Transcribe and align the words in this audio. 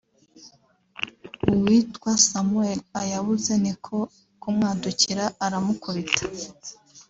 uwitwa 1.51 2.11
Samuel 2.27 2.79
ayabuze 3.01 3.53
ni 3.63 3.73
ko 3.85 3.97
kumwadukira 4.41 5.25
aramukubita 5.45 6.23